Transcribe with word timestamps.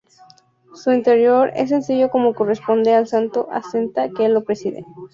Su 0.73 0.91
interior 0.91 1.51
es 1.53 1.69
sencillo 1.69 2.09
como 2.09 2.33
corresponde 2.33 2.95
al 2.95 3.05
santo 3.05 3.47
asceta 3.51 4.09
que 4.09 4.29
lo 4.29 4.43
preside. 4.43 4.83